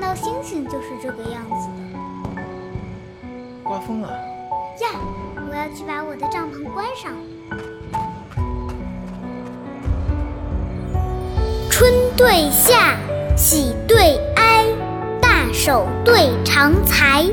[0.00, 3.22] 到星星就是这个样子的。
[3.62, 4.08] 刮风了
[4.80, 4.88] 呀！
[5.48, 7.12] 我要去把我的帐篷关上。
[11.70, 12.96] 春对夏，
[13.36, 14.66] 喜对哀，
[15.20, 17.24] 大手对长才，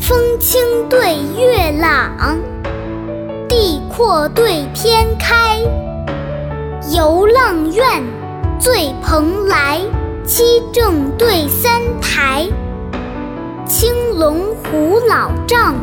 [0.00, 2.38] 风清对月朗，
[3.48, 5.60] 地阔对天开，
[6.90, 8.02] 游浪苑，
[8.58, 9.80] 醉蓬莱。
[10.26, 12.48] 七正对三台，
[13.66, 15.74] 青龙虎老丈，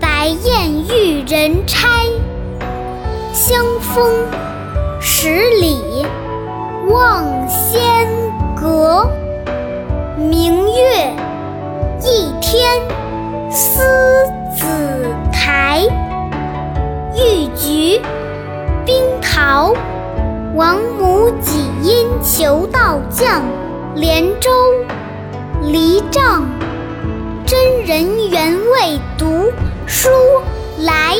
[0.00, 1.88] 白燕玉人钗。
[3.32, 4.12] 香风
[5.00, 6.04] 十里
[6.88, 8.08] 望仙
[8.56, 9.08] 阁，
[10.16, 11.14] 明月
[12.02, 12.68] 一天
[13.52, 13.84] 思
[14.56, 14.66] 紫
[15.32, 15.80] 台。
[17.14, 18.00] 玉菊
[18.84, 19.72] 冰桃。
[20.56, 23.44] 王母几因求道降，
[23.94, 24.50] 连州
[25.64, 26.48] 离帐，
[27.46, 29.52] 真人原未读
[29.86, 30.08] 书
[30.78, 31.18] 来。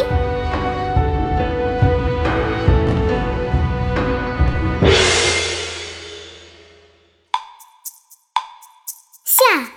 [9.23, 9.69] 下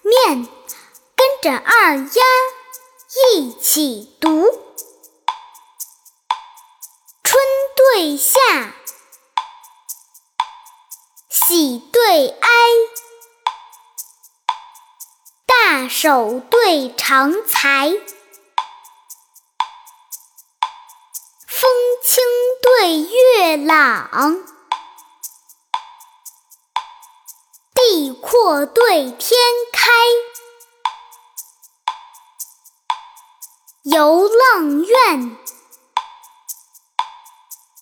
[0.00, 0.48] 面
[1.14, 2.22] 跟着二丫
[3.34, 4.46] 一起读：
[7.22, 7.38] 春
[7.76, 8.40] 对夏。
[11.52, 12.48] 喜对哀，
[15.44, 17.90] 大手对长才，
[21.46, 21.70] 风
[22.02, 22.24] 清
[22.62, 24.42] 对月朗，
[27.74, 29.38] 地阔对天
[29.74, 29.90] 开，
[33.82, 35.36] 游浪苑，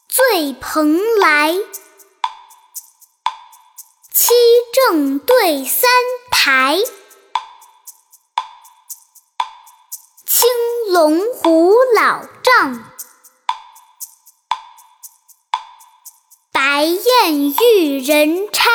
[0.09, 1.55] 醉蓬莱。
[4.31, 4.37] 七
[4.73, 5.91] 正对三
[6.31, 6.79] 台，
[10.25, 10.49] 青
[10.93, 12.85] 龙虎老丈，
[16.53, 18.71] 白燕玉人差。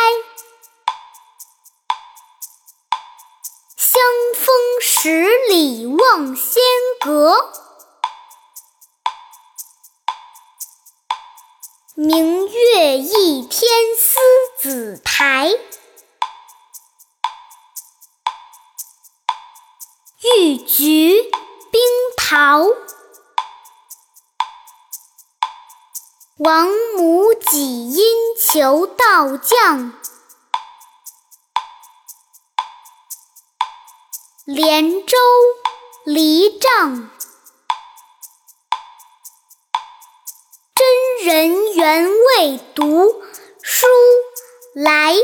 [3.77, 4.01] 香
[4.35, 6.61] 风十里望仙
[6.99, 7.53] 阁，
[11.95, 14.19] 明月一天思。
[14.65, 15.47] 紫台，
[20.23, 21.21] 玉菊
[21.71, 21.81] 冰
[22.17, 22.63] 桃，
[26.37, 26.67] 王
[26.97, 28.03] 母几因
[28.41, 29.93] 求道降，
[34.45, 35.15] 连州
[36.05, 37.11] 离帐，
[40.73, 43.21] 真人原未读
[43.61, 43.85] 书。
[44.75, 45.15] 来。